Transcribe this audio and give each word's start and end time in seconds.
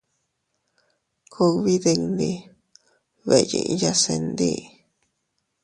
Kugbi 1.33 1.73
dindi 1.83 2.31
beʼeyiya 3.27 3.91
se 4.03 4.15
ndi. 4.25 4.53